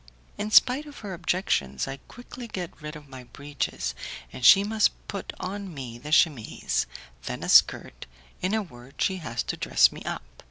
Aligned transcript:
In 0.35 0.49
spite 0.49 0.87
of 0.87 1.01
her 1.01 1.13
objections 1.13 1.87
I 1.87 1.97
quickly 2.07 2.47
get 2.47 2.81
rid 2.81 2.95
of 2.95 3.07
my 3.07 3.25
breeches, 3.25 3.93
and 4.33 4.43
she 4.43 4.63
must 4.63 4.93
put 5.07 5.31
on 5.39 5.71
me 5.71 5.99
the 5.99 6.11
chemise, 6.11 6.87
then 7.27 7.43
a 7.43 7.49
skirt, 7.49 8.07
in 8.41 8.55
a 8.55 8.63
word 8.63 8.95
she 8.99 9.17
has 9.17 9.43
to 9.43 9.57
dress 9.57 9.91
me 9.91 10.01
up. 10.01 10.23